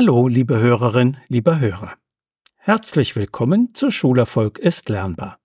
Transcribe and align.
Hallo, 0.00 0.28
liebe 0.28 0.60
Hörerin, 0.60 1.16
lieber 1.26 1.58
Hörer. 1.58 1.94
Herzlich 2.54 3.16
willkommen 3.16 3.74
zu 3.74 3.90
Schulerfolg 3.90 4.60
ist 4.60 4.88
lernbar. 4.88 5.40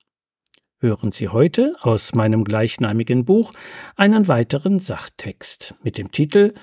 Hören 0.78 1.12
Sie 1.12 1.30
heute 1.30 1.76
aus 1.82 2.14
meinem 2.14 2.44
gleichnamigen 2.44 3.26
Buch 3.26 3.54
einen 3.96 4.28
weiteren 4.28 4.78
Sachtext 4.78 5.74
mit 5.82 5.98
dem 5.98 6.12
Titel 6.12 6.54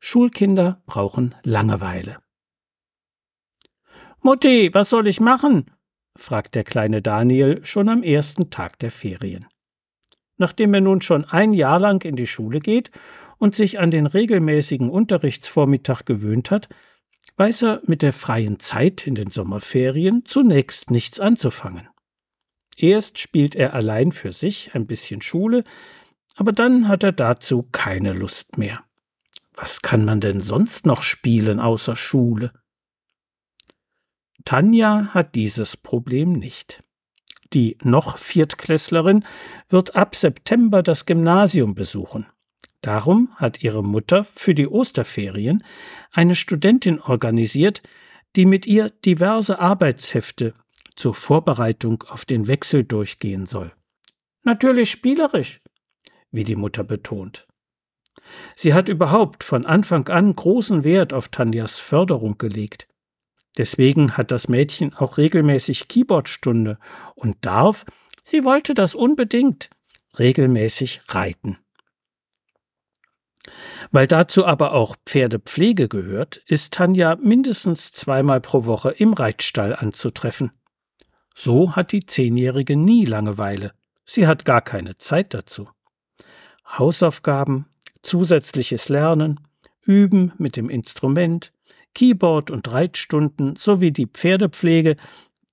Schulkinder 0.00 0.82
brauchen 0.86 1.36
Langeweile. 1.44 2.16
Mutti, 4.22 4.74
was 4.74 4.90
soll 4.90 5.06
ich 5.06 5.20
machen? 5.20 5.70
fragt 6.16 6.56
der 6.56 6.64
kleine 6.64 7.00
Daniel 7.00 7.64
schon 7.64 7.88
am 7.88 8.02
ersten 8.02 8.50
Tag 8.50 8.76
der 8.80 8.90
Ferien. 8.90 9.46
Nachdem 10.36 10.74
er 10.74 10.80
nun 10.80 11.00
schon 11.00 11.24
ein 11.24 11.52
Jahr 11.52 11.78
lang 11.78 12.04
in 12.04 12.16
die 12.16 12.26
Schule 12.26 12.58
geht 12.58 12.90
und 13.38 13.54
sich 13.54 13.78
an 13.78 13.92
den 13.92 14.06
regelmäßigen 14.06 14.90
Unterrichtsvormittag 14.90 16.06
gewöhnt 16.06 16.50
hat, 16.50 16.68
weiß 17.36 17.62
er 17.62 17.82
mit 17.84 18.02
der 18.02 18.12
freien 18.12 18.58
Zeit 18.58 19.06
in 19.06 19.14
den 19.14 19.30
Sommerferien 19.30 20.24
zunächst 20.24 20.90
nichts 20.90 21.20
anzufangen. 21.20 21.88
Erst 22.76 23.18
spielt 23.18 23.54
er 23.54 23.74
allein 23.74 24.12
für 24.12 24.32
sich 24.32 24.74
ein 24.74 24.86
bisschen 24.86 25.22
Schule, 25.22 25.64
aber 26.34 26.52
dann 26.52 26.88
hat 26.88 27.02
er 27.02 27.12
dazu 27.12 27.62
keine 27.72 28.12
Lust 28.12 28.58
mehr. 28.58 28.84
Was 29.54 29.80
kann 29.80 30.04
man 30.04 30.20
denn 30.20 30.40
sonst 30.40 30.84
noch 30.84 31.02
spielen 31.02 31.60
außer 31.60 31.96
Schule? 31.96 32.52
Tanja 34.44 35.08
hat 35.12 35.34
dieses 35.34 35.76
Problem 35.76 36.34
nicht. 36.34 36.84
Die 37.52 37.78
noch 37.82 38.18
Viertklässlerin 38.18 39.24
wird 39.68 39.96
ab 39.96 40.14
September 40.14 40.82
das 40.82 41.06
Gymnasium 41.06 41.74
besuchen. 41.74 42.26
Darum 42.86 43.30
hat 43.34 43.64
ihre 43.64 43.82
Mutter 43.82 44.22
für 44.22 44.54
die 44.54 44.68
Osterferien 44.68 45.64
eine 46.12 46.36
Studentin 46.36 47.00
organisiert, 47.00 47.82
die 48.36 48.46
mit 48.46 48.64
ihr 48.64 48.90
diverse 48.90 49.58
Arbeitshefte 49.58 50.54
zur 50.94 51.16
Vorbereitung 51.16 52.04
auf 52.04 52.24
den 52.24 52.46
Wechsel 52.46 52.84
durchgehen 52.84 53.44
soll. 53.44 53.72
Natürlich 54.44 54.88
spielerisch, 54.88 55.62
wie 56.30 56.44
die 56.44 56.54
Mutter 56.54 56.84
betont. 56.84 57.48
Sie 58.54 58.72
hat 58.72 58.88
überhaupt 58.88 59.42
von 59.42 59.66
Anfang 59.66 60.06
an 60.06 60.36
großen 60.36 60.84
Wert 60.84 61.12
auf 61.12 61.26
Tanjas 61.26 61.80
Förderung 61.80 62.38
gelegt. 62.38 62.86
Deswegen 63.58 64.16
hat 64.16 64.30
das 64.30 64.46
Mädchen 64.46 64.94
auch 64.94 65.18
regelmäßig 65.18 65.88
Keyboardstunde 65.88 66.78
und 67.16 67.36
darf, 67.40 67.84
sie 68.22 68.44
wollte 68.44 68.74
das 68.74 68.94
unbedingt, 68.94 69.70
regelmäßig 70.20 71.00
reiten. 71.08 71.58
Weil 73.90 74.06
dazu 74.06 74.44
aber 74.44 74.72
auch 74.72 74.96
Pferdepflege 75.06 75.88
gehört, 75.88 76.42
ist 76.46 76.74
Tanja 76.74 77.16
mindestens 77.16 77.92
zweimal 77.92 78.40
pro 78.40 78.64
Woche 78.64 78.90
im 78.90 79.12
Reitstall 79.12 79.74
anzutreffen. 79.74 80.50
So 81.34 81.76
hat 81.76 81.92
die 81.92 82.06
Zehnjährige 82.06 82.76
nie 82.76 83.04
Langeweile. 83.04 83.72
Sie 84.04 84.26
hat 84.26 84.44
gar 84.44 84.62
keine 84.62 84.98
Zeit 84.98 85.34
dazu. 85.34 85.68
Hausaufgaben, 86.66 87.66
zusätzliches 88.02 88.88
Lernen, 88.88 89.40
Üben 89.82 90.32
mit 90.38 90.56
dem 90.56 90.68
Instrument, 90.68 91.52
Keyboard 91.94 92.50
und 92.50 92.70
Reitstunden 92.70 93.56
sowie 93.56 93.92
die 93.92 94.06
Pferdepflege, 94.06 94.96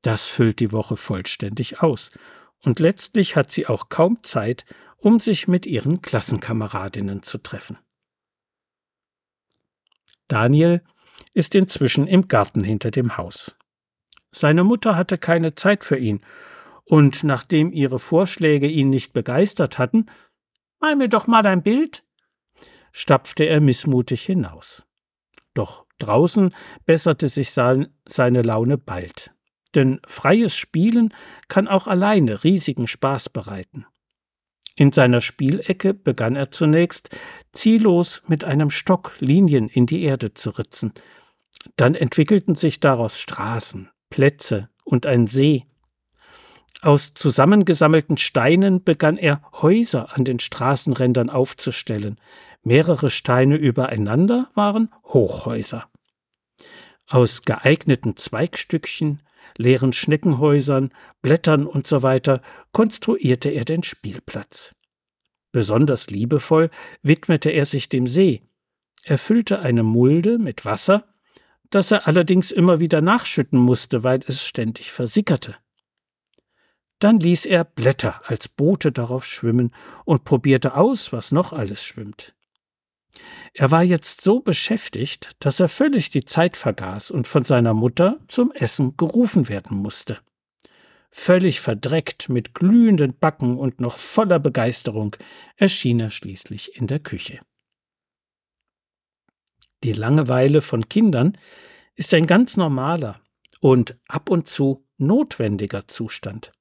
das 0.02 0.28
füllt 0.28 0.60
die 0.60 0.72
Woche 0.72 0.98
vollständig 0.98 1.82
aus. 1.82 2.12
Und 2.64 2.80
letztlich 2.80 3.36
hat 3.36 3.52
sie 3.52 3.68
auch 3.68 3.90
kaum 3.90 4.24
Zeit, 4.24 4.66
um 5.04 5.20
sich 5.20 5.50
mit 5.50 5.66
ihren 5.66 6.02
Klassenkameradinnen 6.02 7.24
zu 7.24 7.38
treffen. 7.38 7.78
Daniel 10.30 10.82
ist 11.34 11.56
inzwischen 11.56 12.08
im 12.08 12.30
Garten 12.30 12.64
hinter 12.64 12.90
dem 12.90 13.18
Haus. 13.18 13.58
Seine 14.32 14.64
Mutter 14.64 14.96
hatte 14.96 15.18
keine 15.18 15.56
Zeit 15.56 15.84
für 15.84 15.98
ihn, 15.98 16.22
und 16.86 17.26
nachdem 17.26 17.74
ihre 17.74 18.00
Vorschläge 18.00 18.68
ihn 18.68 18.90
nicht 18.90 19.12
begeistert 19.12 19.78
hatten, 19.78 20.06
mal 20.80 20.96
mir 20.96 21.10
doch 21.10 21.28
mal 21.28 21.42
dein 21.42 21.64
Bild, 21.64 22.06
stapfte 22.94 23.44
er 23.44 23.60
missmutig 23.60 24.24
hinaus. 24.24 24.84
Doch 25.54 25.86
draußen 26.00 26.56
besserte 26.86 27.28
sich 27.28 27.52
sein, 27.52 27.94
seine 28.06 28.42
Laune 28.42 28.78
bald. 28.78 29.34
Denn 29.76 30.00
freies 30.08 30.56
Spielen 30.56 31.14
kann 31.50 31.68
auch 31.68 31.88
alleine 31.88 32.46
riesigen 32.46 32.88
Spaß 32.88 33.30
bereiten. 33.30 33.86
In 34.76 34.92
seiner 34.92 35.22
Spielecke 35.22 35.94
begann 35.94 36.36
er 36.36 36.50
zunächst, 36.50 37.10
ziellos 37.52 38.24
mit 38.28 38.44
einem 38.44 38.70
Stock 38.70 39.16
Linien 39.20 39.70
in 39.70 39.86
die 39.86 40.04
Erde 40.04 40.34
zu 40.34 40.50
ritzen. 40.50 40.94
Dann 41.76 41.96
entwickelten 41.96 42.56
sich 42.56 42.80
daraus 42.80 43.20
Straßen, 43.20 43.90
Plätze 44.10 44.70
und 44.84 45.06
ein 45.06 45.28
See. 45.28 45.66
Aus 46.82 47.14
zusammengesammelten 47.14 48.18
Steinen 48.18 48.84
begann 48.84 49.18
er 49.18 49.42
Häuser 49.62 50.18
an 50.18 50.26
den 50.26 50.40
Straßenrändern 50.40 51.30
aufzustellen. 51.30 52.20
Mehrere 52.64 53.10
Steine 53.10 53.56
übereinander 53.56 54.50
waren 54.54 54.90
Hochhäuser. 55.06 55.88
Aus 57.08 57.44
geeigneten 57.44 58.18
Zweigstückchen 58.18 59.22
leeren 59.58 59.94
Schneckenhäusern, 59.94 60.92
Blättern 61.22 61.68
usw. 61.68 62.20
So 62.26 62.40
konstruierte 62.72 63.50
er 63.50 63.66
den 63.66 63.84
Spielplatz. 63.84 64.74
Besonders 65.52 66.10
liebevoll 66.10 66.70
widmete 67.02 67.50
er 67.52 67.66
sich 67.66 67.90
dem 67.90 68.08
See. 68.08 68.42
Er 69.04 69.18
füllte 69.18 69.60
eine 69.60 69.84
Mulde 69.84 70.40
mit 70.40 70.66
Wasser, 70.66 71.06
das 71.70 71.92
er 71.92 72.08
allerdings 72.08 72.52
immer 72.52 72.80
wieder 72.80 73.02
nachschütten 73.02 73.60
musste, 73.60 74.04
weil 74.04 74.22
es 74.28 74.44
ständig 74.44 74.92
versickerte. 74.92 75.56
Dann 77.00 77.20
ließ 77.20 77.46
er 77.46 77.66
Blätter 77.66 78.22
als 78.26 78.48
Boote 78.48 78.92
darauf 78.92 79.26
schwimmen 79.26 79.74
und 80.06 80.24
probierte 80.24 80.76
aus, 80.76 81.12
was 81.12 81.32
noch 81.32 81.52
alles 81.52 81.84
schwimmt. 81.84 82.34
Er 83.54 83.70
war 83.70 83.84
jetzt 83.84 84.22
so 84.22 84.40
beschäftigt, 84.40 85.32
dass 85.40 85.60
er 85.60 85.70
völlig 85.70 86.10
die 86.10 86.26
Zeit 86.26 86.58
vergaß 86.58 87.12
und 87.12 87.28
von 87.28 87.44
seiner 87.44 87.74
Mutter 87.74 88.20
zum 88.28 88.52
Essen 88.52 88.98
gerufen 88.98 89.48
werden 89.48 89.78
musste. 89.78 90.20
Völlig 91.12 91.62
verdreckt, 91.62 92.30
mit 92.30 92.56
glühenden 92.56 93.16
Backen 93.16 93.60
und 93.60 93.80
noch 93.80 94.00
voller 94.00 94.40
Begeisterung 94.40 95.16
erschien 95.56 96.00
er 96.00 96.10
schließlich 96.10 96.76
in 96.76 96.88
der 96.88 97.00
Küche. 97.00 97.40
Die 99.84 99.94
Langeweile 99.94 100.62
von 100.62 100.90
Kindern 100.90 101.38
ist 101.94 102.16
ein 102.16 102.26
ganz 102.26 102.58
normaler 102.58 103.22
und 103.60 103.96
ab 104.08 104.32
und 104.32 104.48
zu 104.48 104.88
notwendiger 104.98 105.88
Zustand. 105.88 106.52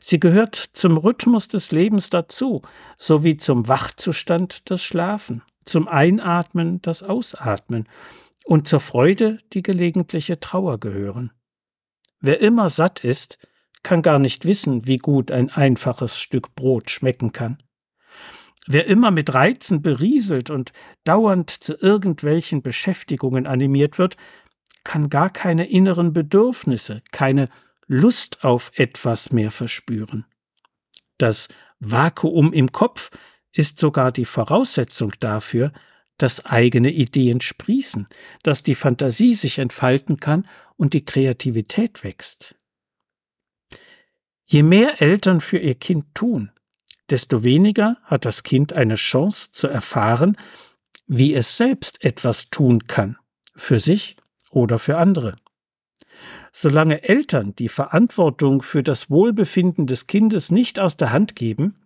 Sie 0.00 0.18
gehört 0.18 0.56
zum 0.56 0.96
Rhythmus 0.96 1.46
des 1.46 1.70
Lebens 1.70 2.10
dazu, 2.10 2.62
sowie 2.98 3.36
zum 3.36 3.68
Wachzustand 3.68 4.68
das 4.70 4.82
Schlafen 4.82 5.42
zum 5.64 5.88
Einatmen 5.88 6.82
das 6.82 7.02
Ausatmen 7.02 7.88
und 8.44 8.66
zur 8.66 8.80
Freude 8.80 9.38
die 9.52 9.62
gelegentliche 9.62 10.40
Trauer 10.40 10.78
gehören. 10.78 11.32
Wer 12.20 12.40
immer 12.40 12.68
satt 12.70 13.04
ist, 13.04 13.38
kann 13.82 14.02
gar 14.02 14.18
nicht 14.18 14.44
wissen, 14.44 14.86
wie 14.86 14.98
gut 14.98 15.30
ein 15.30 15.50
einfaches 15.50 16.18
Stück 16.18 16.54
Brot 16.54 16.90
schmecken 16.90 17.32
kann. 17.32 17.62
Wer 18.66 18.86
immer 18.86 19.10
mit 19.10 19.34
Reizen 19.34 19.82
berieselt 19.82 20.50
und 20.50 20.72
dauernd 21.02 21.50
zu 21.50 21.76
irgendwelchen 21.76 22.62
Beschäftigungen 22.62 23.46
animiert 23.46 23.98
wird, 23.98 24.16
kann 24.84 25.08
gar 25.08 25.30
keine 25.30 25.68
inneren 25.68 26.12
Bedürfnisse, 26.12 27.02
keine 27.10 27.48
Lust 27.86 28.44
auf 28.44 28.70
etwas 28.76 29.32
mehr 29.32 29.50
verspüren. 29.50 30.26
Das 31.18 31.48
Vakuum 31.80 32.52
im 32.52 32.70
Kopf 32.70 33.10
ist 33.52 33.78
sogar 33.78 34.12
die 34.12 34.24
Voraussetzung 34.24 35.12
dafür, 35.20 35.72
dass 36.18 36.46
eigene 36.46 36.90
Ideen 36.90 37.40
sprießen, 37.40 38.06
dass 38.42 38.62
die 38.62 38.74
Fantasie 38.74 39.34
sich 39.34 39.58
entfalten 39.58 40.18
kann 40.18 40.46
und 40.76 40.94
die 40.94 41.04
Kreativität 41.04 42.04
wächst. 42.04 42.54
Je 44.44 44.62
mehr 44.62 45.00
Eltern 45.00 45.40
für 45.40 45.58
ihr 45.58 45.74
Kind 45.74 46.14
tun, 46.14 46.50
desto 47.10 47.42
weniger 47.42 47.96
hat 48.04 48.24
das 48.24 48.42
Kind 48.42 48.72
eine 48.72 48.96
Chance 48.96 49.52
zu 49.52 49.68
erfahren, 49.68 50.36
wie 51.06 51.34
es 51.34 51.56
selbst 51.56 52.04
etwas 52.04 52.50
tun 52.50 52.86
kann, 52.86 53.16
für 53.56 53.80
sich 53.80 54.16
oder 54.50 54.78
für 54.78 54.98
andere. 54.98 55.36
Solange 56.52 57.02
Eltern 57.02 57.54
die 57.56 57.68
Verantwortung 57.68 58.62
für 58.62 58.82
das 58.82 59.10
Wohlbefinden 59.10 59.86
des 59.86 60.06
Kindes 60.06 60.50
nicht 60.50 60.78
aus 60.78 60.96
der 60.96 61.10
Hand 61.12 61.34
geben, 61.34 61.81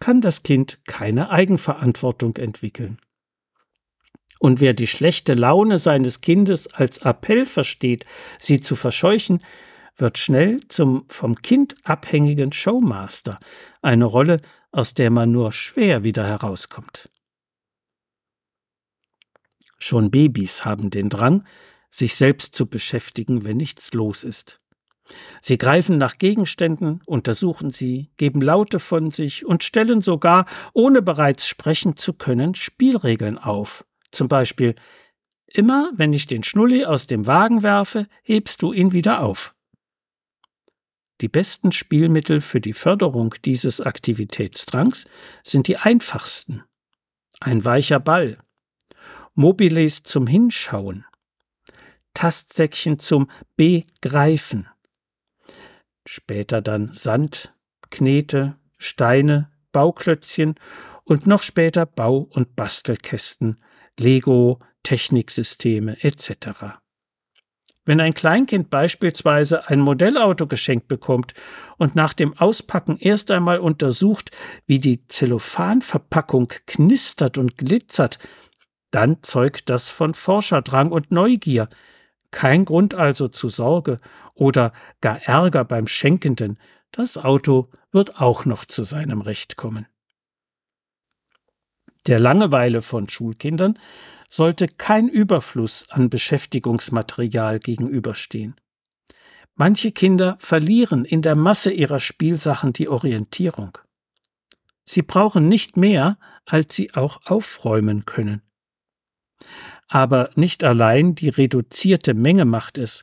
kann 0.00 0.20
das 0.20 0.42
Kind 0.42 0.80
keine 0.86 1.30
Eigenverantwortung 1.30 2.36
entwickeln. 2.36 2.98
Und 4.40 4.60
wer 4.60 4.72
die 4.72 4.86
schlechte 4.86 5.34
Laune 5.34 5.78
seines 5.78 6.22
Kindes 6.22 6.72
als 6.72 6.98
Appell 6.98 7.44
versteht, 7.44 8.06
sie 8.38 8.60
zu 8.60 8.74
verscheuchen, 8.74 9.44
wird 9.96 10.16
schnell 10.16 10.60
zum 10.68 11.04
vom 11.08 11.36
Kind 11.36 11.76
abhängigen 11.84 12.52
Showmaster, 12.52 13.38
eine 13.82 14.06
Rolle, 14.06 14.40
aus 14.72 14.94
der 14.94 15.10
man 15.10 15.30
nur 15.30 15.52
schwer 15.52 16.04
wieder 16.04 16.26
herauskommt. 16.26 17.10
Schon 19.78 20.10
Babys 20.10 20.64
haben 20.64 20.90
den 20.90 21.10
Drang, 21.10 21.44
sich 21.90 22.14
selbst 22.14 22.54
zu 22.54 22.66
beschäftigen, 22.66 23.44
wenn 23.44 23.56
nichts 23.56 23.92
los 23.92 24.24
ist. 24.24 24.59
Sie 25.40 25.58
greifen 25.58 25.98
nach 25.98 26.18
Gegenständen, 26.18 27.02
untersuchen 27.06 27.70
sie, 27.70 28.10
geben 28.16 28.40
Laute 28.40 28.78
von 28.78 29.10
sich 29.10 29.44
und 29.44 29.64
stellen 29.64 30.02
sogar, 30.02 30.46
ohne 30.72 31.02
bereits 31.02 31.46
sprechen 31.46 31.96
zu 31.96 32.12
können, 32.12 32.54
Spielregeln 32.54 33.38
auf. 33.38 33.84
Zum 34.10 34.28
Beispiel 34.28 34.74
Immer 35.52 35.90
wenn 35.94 36.12
ich 36.12 36.26
den 36.26 36.44
Schnulli 36.44 36.84
aus 36.84 37.06
dem 37.06 37.26
Wagen 37.26 37.62
werfe, 37.62 38.06
hebst 38.22 38.62
du 38.62 38.72
ihn 38.72 38.92
wieder 38.92 39.20
auf. 39.20 39.52
Die 41.20 41.28
besten 41.28 41.72
Spielmittel 41.72 42.40
für 42.40 42.60
die 42.60 42.72
Förderung 42.72 43.34
dieses 43.44 43.80
Aktivitätsdrangs 43.80 45.08
sind 45.42 45.68
die 45.68 45.76
einfachsten. 45.76 46.62
Ein 47.40 47.64
weicher 47.64 48.00
Ball, 48.00 48.38
Mobiles 49.34 50.02
zum 50.02 50.26
Hinschauen, 50.26 51.04
Tastsäckchen 52.14 52.98
zum 52.98 53.30
Begreifen, 53.56 54.68
später 56.06 56.60
dann 56.62 56.92
Sand, 56.92 57.54
Knete, 57.90 58.56
Steine, 58.78 59.50
Bauklötzchen 59.72 60.54
und 61.04 61.26
noch 61.26 61.42
später 61.42 61.86
Bau- 61.86 62.28
und 62.30 62.56
Bastelkästen, 62.56 63.62
Lego, 63.98 64.60
Techniksysteme 64.82 66.02
etc. 66.02 66.80
Wenn 67.84 68.00
ein 68.00 68.14
Kleinkind 68.14 68.70
beispielsweise 68.70 69.68
ein 69.68 69.80
Modellauto 69.80 70.46
geschenkt 70.46 70.86
bekommt 70.86 71.34
und 71.78 71.96
nach 71.96 72.12
dem 72.12 72.36
Auspacken 72.38 72.98
erst 72.98 73.30
einmal 73.30 73.58
untersucht, 73.58 74.30
wie 74.66 74.78
die 74.78 75.06
Zellophanverpackung 75.06 76.52
knistert 76.66 77.38
und 77.38 77.56
glitzert, 77.56 78.18
dann 78.90 79.22
zeugt 79.22 79.70
das 79.70 79.88
von 79.88 80.14
Forscherdrang 80.14 80.92
und 80.92 81.10
Neugier. 81.10 81.68
Kein 82.30 82.64
Grund 82.64 82.94
also 82.94 83.28
zu 83.28 83.48
Sorge 83.48 83.96
oder 84.40 84.72
gar 85.02 85.20
Ärger 85.22 85.64
beim 85.64 85.86
Schenkenden. 85.86 86.58
Das 86.92 87.18
Auto 87.18 87.68
wird 87.92 88.16
auch 88.16 88.46
noch 88.46 88.64
zu 88.64 88.84
seinem 88.84 89.20
Recht 89.20 89.56
kommen. 89.56 89.86
Der 92.06 92.18
Langeweile 92.18 92.80
von 92.80 93.08
Schulkindern 93.08 93.78
sollte 94.30 94.66
kein 94.66 95.08
Überfluss 95.08 95.90
an 95.90 96.08
Beschäftigungsmaterial 96.08 97.60
gegenüberstehen. 97.60 98.58
Manche 99.56 99.92
Kinder 99.92 100.36
verlieren 100.40 101.04
in 101.04 101.20
der 101.20 101.34
Masse 101.34 101.70
ihrer 101.70 102.00
Spielsachen 102.00 102.72
die 102.72 102.88
Orientierung. 102.88 103.76
Sie 104.84 105.02
brauchen 105.02 105.48
nicht 105.48 105.76
mehr, 105.76 106.18
als 106.46 106.74
sie 106.74 106.94
auch 106.94 107.20
aufräumen 107.26 108.06
können. 108.06 108.40
Aber 109.86 110.30
nicht 110.34 110.64
allein 110.64 111.14
die 111.14 111.28
reduzierte 111.28 112.14
Menge 112.14 112.46
macht 112.46 112.78
es, 112.78 113.02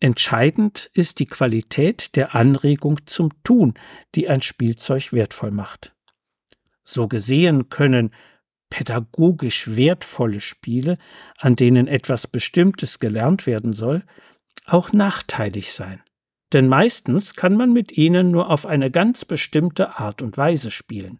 entscheidend 0.00 0.90
ist 0.94 1.18
die 1.20 1.26
Qualität 1.26 2.16
der 2.16 2.34
Anregung 2.34 3.06
zum 3.06 3.30
Tun, 3.44 3.74
die 4.14 4.28
ein 4.28 4.42
Spielzeug 4.42 5.12
wertvoll 5.12 5.50
macht. 5.50 5.94
So 6.82 7.06
gesehen 7.06 7.68
können 7.68 8.10
pädagogisch 8.70 9.76
wertvolle 9.76 10.40
Spiele, 10.40 10.96
an 11.38 11.56
denen 11.56 11.86
etwas 11.86 12.26
Bestimmtes 12.26 12.98
gelernt 12.98 13.46
werden 13.46 13.72
soll, 13.72 14.04
auch 14.66 14.92
nachteilig 14.92 15.72
sein. 15.72 16.02
Denn 16.52 16.68
meistens 16.68 17.34
kann 17.34 17.56
man 17.56 17.72
mit 17.72 17.96
ihnen 17.96 18.30
nur 18.30 18.50
auf 18.50 18.66
eine 18.66 18.90
ganz 18.90 19.24
bestimmte 19.24 19.98
Art 19.98 20.22
und 20.22 20.36
Weise 20.36 20.70
spielen. 20.70 21.18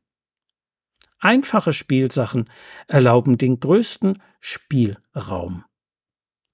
Einfache 1.19 1.73
Spielsachen 1.73 2.49
erlauben 2.89 3.37
den 3.37 3.61
größten 3.61 4.21
Spielraum. 4.41 5.65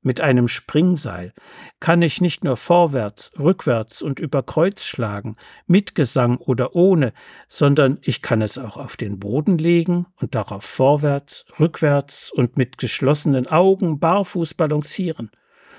Mit 0.06 0.20
einem 0.20 0.46
Springseil 0.46 1.34
kann 1.80 2.00
ich 2.00 2.20
nicht 2.20 2.44
nur 2.44 2.56
vorwärts, 2.56 3.32
rückwärts 3.40 4.02
und 4.02 4.20
über 4.20 4.44
Kreuz 4.44 4.84
schlagen, 4.84 5.34
mit 5.66 5.96
Gesang 5.96 6.36
oder 6.36 6.76
ohne, 6.76 7.12
sondern 7.48 7.98
ich 8.02 8.22
kann 8.22 8.40
es 8.40 8.56
auch 8.56 8.76
auf 8.76 8.96
den 8.96 9.18
Boden 9.18 9.58
legen 9.58 10.06
und 10.14 10.36
darauf 10.36 10.64
vorwärts, 10.64 11.44
rückwärts 11.58 12.30
und 12.30 12.56
mit 12.56 12.78
geschlossenen 12.78 13.48
Augen 13.48 13.98
barfuß 13.98 14.54
balancieren. 14.54 15.32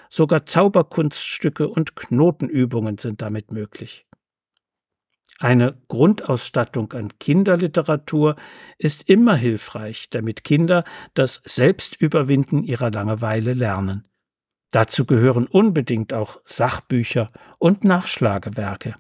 Sogar 0.10 0.46
Zauberkunststücke 0.46 1.70
und 1.70 1.96
Knotenübungen 1.96 2.98
sind 2.98 3.22
damit 3.22 3.54
möglich. 3.54 4.08
Eine 5.40 5.82
Grundausstattung 5.88 6.92
an 6.92 7.18
Kinderliteratur 7.18 8.36
ist 8.78 9.10
immer 9.10 9.38
hilfreich, 9.38 10.10
damit 10.10 10.44
Kinder 10.44 10.84
das 11.14 11.42
Selbstüberwinden 11.46 12.66
ihrer 12.66 12.92
Langeweile 12.92 13.54
lernen. 13.54 14.04
Dazu 14.72 15.06
gehören 15.06 15.48
unbedingt 15.48 16.14
auch 16.14 16.42
Sachbücher 16.46 17.30
und 17.58 17.84
Nachschlagewerke. 17.84 18.96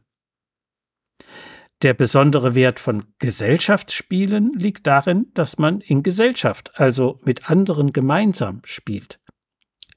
Der 1.83 1.93
besondere 1.93 2.55
Wert 2.55 2.79
von 2.79 3.05
Gesellschaftsspielen 3.19 4.53
liegt 4.53 4.87
darin, 4.87 5.27
dass 5.33 5.59
man 5.59 5.81
in 5.81 6.01
Gesellschaft, 6.01 6.71
also 6.79 7.19
mit 7.23 7.49
anderen 7.49 7.93
gemeinsam 7.93 8.61
spielt. 8.63 9.19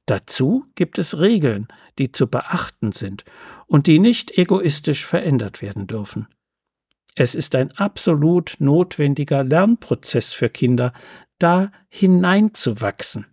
Dazu 0.04 0.66
gibt 0.74 0.98
es 0.98 1.18
Regeln, 1.18 1.68
die 1.98 2.12
zu 2.12 2.26
beachten 2.26 2.92
sind 2.92 3.24
und 3.66 3.86
die 3.86 3.98
nicht 3.98 4.36
egoistisch 4.36 5.06
verändert 5.06 5.62
werden 5.62 5.86
dürfen. 5.86 6.26
Es 7.14 7.34
ist 7.34 7.54
ein 7.54 7.72
absolut 7.76 8.56
notwendiger 8.58 9.44
Lernprozess 9.44 10.32
für 10.32 10.50
Kinder, 10.50 10.92
da 11.38 11.72
hineinzuwachsen. 11.88 13.26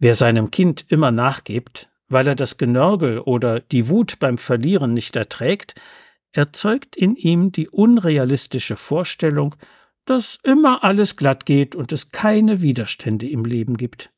Wer 0.00 0.14
seinem 0.14 0.50
Kind 0.50 0.86
immer 0.88 1.12
nachgibt, 1.12 1.90
weil 2.08 2.26
er 2.26 2.34
das 2.34 2.56
Genörgel 2.56 3.20
oder 3.20 3.60
die 3.60 3.90
Wut 3.90 4.18
beim 4.18 4.38
Verlieren 4.38 4.94
nicht 4.94 5.14
erträgt, 5.14 5.74
erzeugt 6.32 6.96
in 6.96 7.16
ihm 7.16 7.52
die 7.52 7.68
unrealistische 7.68 8.76
Vorstellung, 8.76 9.54
dass 10.06 10.38
immer 10.42 10.84
alles 10.84 11.16
glatt 11.16 11.44
geht 11.44 11.76
und 11.76 11.92
es 11.92 12.12
keine 12.12 12.62
Widerstände 12.62 13.28
im 13.28 13.44
Leben 13.44 13.76
gibt. 13.76 14.10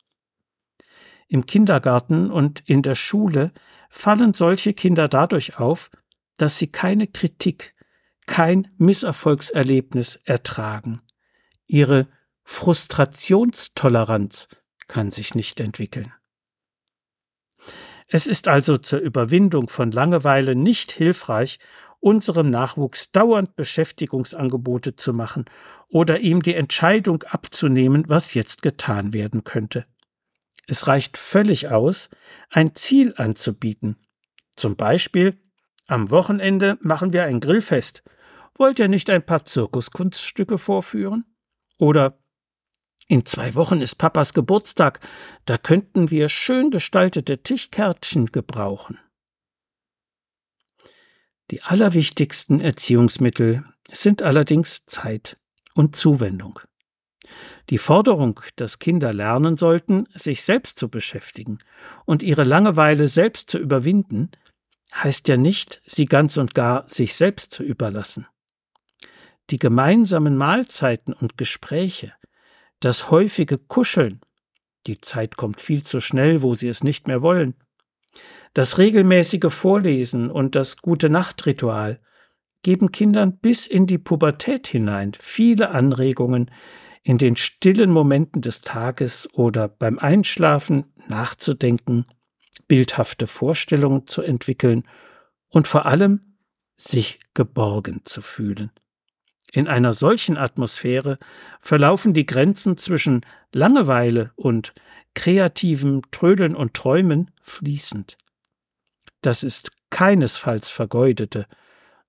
Im 1.26 1.46
Kindergarten 1.46 2.31
und 2.31 2.62
in 2.67 2.82
der 2.82 2.94
Schule 2.94 3.50
fallen 3.90 4.34
solche 4.34 4.75
Kinder 4.75 5.08
dadurch 5.08 5.58
auf, 5.58 5.90
dass 6.37 6.58
sie 6.58 6.69
keine 6.69 7.08
Kritik, 7.08 7.75
kein 8.26 8.69
Misserfolgserlebnis 8.79 10.20
ertragen. 10.25 11.02
Ihre 11.67 12.06
Frustrationstoleranz 12.44 14.46
kann 14.88 15.11
sich 15.11 15.34
nicht 15.34 15.61
entwickeln. 15.61 16.12
Es 18.08 18.27
ist 18.27 18.48
also 18.48 18.77
zur 18.77 19.01
Überwindung 19.01 19.69
von 19.69 19.91
Langeweile 19.91 20.55
nicht 20.55 20.93
hilfreich, 20.93 21.58
unserem 22.01 22.51
Nachwuchs 22.51 23.12
dauernd 23.12 23.55
Beschäftigungsangebote 23.55 24.96
zu 24.96 25.15
machen 25.15 25.44
oder 25.89 26.20
ihm 26.20 26.43
die 26.43 26.55
Entscheidung 26.55 27.22
abzunehmen, 27.22 28.05
was 28.08 28.34
jetzt 28.34 28.60
getan 28.60 29.12
werden 29.12 29.44
könnte. 29.44 29.86
Es 30.67 30.89
reicht 30.89 31.17
völlig 31.17 31.69
aus, 31.69 32.10
ein 32.51 32.74
Ziel 32.74 33.15
anzubieten. 33.17 33.96
Zum 34.56 34.77
Beispiel, 34.77 35.41
am 35.86 36.10
Wochenende 36.10 36.79
machen 36.81 37.12
wir 37.12 37.24
ein 37.24 37.41
Grillfest. 37.41 38.03
Wollt 38.56 38.79
ihr 38.79 38.89
nicht 38.89 39.08
ein 39.10 39.24
paar 39.24 39.44
Zirkuskunststücke 39.44 40.58
vorführen? 40.58 41.24
Oder 41.79 42.19
in 43.13 43.27
zwei 43.27 43.55
Wochen 43.55 43.83
ist 43.83 43.97
Papas 43.97 44.33
Geburtstag, 44.33 44.99
da 45.45 45.59
könnten 45.59 46.11
wir 46.11 46.31
schön 46.31 46.71
gestaltete 46.71 47.43
Tischkärtchen 47.43 48.33
gebrauchen. 48.33 48.99
Die 51.51 51.63
allerwichtigsten 51.63 52.59
Erziehungsmittel 52.59 53.65
sind 53.91 54.23
allerdings 54.23 54.87
Zeit 54.87 55.37
und 55.75 55.95
Zuwendung. 55.95 56.61
Die 57.69 57.77
Forderung, 57.77 58.41
dass 58.57 58.79
Kinder 58.79 59.13
lernen 59.13 59.59
sollten, 59.59 60.09
sich 60.15 60.43
selbst 60.43 60.79
zu 60.79 60.89
beschäftigen 60.89 61.59
und 62.07 62.23
ihre 62.23 62.45
Langeweile 62.45 63.09
selbst 63.09 63.51
zu 63.51 63.59
überwinden, 63.59 64.31
heißt 64.95 65.29
ja 65.29 65.37
nicht, 65.37 65.83
sie 65.85 66.07
ganz 66.07 66.39
und 66.39 66.55
gar 66.55 66.89
sich 66.89 67.13
selbst 67.13 67.53
zu 67.53 67.63
überlassen. 67.63 68.27
Die 69.51 69.59
gemeinsamen 69.59 70.35
Mahlzeiten 70.35 71.13
und 71.13 71.37
Gespräche, 71.37 72.15
das 72.84 73.10
häufige 73.10 73.58
Kuscheln, 73.58 74.20
die 74.86 75.01
Zeit 75.01 75.36
kommt 75.36 75.60
viel 75.60 75.82
zu 75.82 76.01
schnell, 76.01 76.43
wo 76.43 76.55
sie 76.55 76.69
es 76.69 76.82
nicht 76.82 77.06
mehr 77.06 77.22
wollen, 77.22 77.55
das 78.55 78.79
regelmäßige 78.79 79.53
Vorlesen 79.53 80.31
und 80.31 80.55
das 80.55 80.77
gute 80.79 81.08
Nachtritual 81.08 82.01
geben 82.62 82.93
Kindern 82.93 83.39
bis 83.39 83.67
in 83.67 83.86
die 83.86 83.98
Pubertät 83.98 84.67
hinein 84.67 85.12
viele 85.19 85.70
Anregungen, 85.70 86.51
in 87.03 87.19
den 87.19 87.36
stillen 87.36 87.91
Momenten 87.91 88.43
des 88.43 88.60
Tages 88.60 89.29
oder 89.32 89.69
beim 89.69 89.98
Einschlafen 89.98 90.93
nachzudenken, 91.08 92.06
bildhafte 92.69 93.27
Vorstellungen 93.27 94.06
zu 94.06 94.22
entwickeln 94.22 94.84
und 95.48 95.67
vor 95.67 95.86
allem 95.86 96.36
sich 96.77 97.20
geborgen 97.34 98.03
zu 98.05 98.22
fühlen. 98.22 98.70
In 99.53 99.69
einer 99.69 99.93
solchen 99.93 100.39
Atmosphäre 100.39 101.19
verlaufen 101.61 102.15
die 102.15 102.27
Grenzen 102.27 102.79
zwischen 102.79 103.25
Langeweile 103.53 104.32
und 104.35 104.73
kreativem 105.15 106.01
Trödeln 106.11 106.56
und 106.56 106.73
Träumen 106.73 107.31
fließend. 107.43 108.17
Das 109.21 109.43
ist 109.43 109.71
keinesfalls 109.91 110.71
vergeudete, 110.71 111.47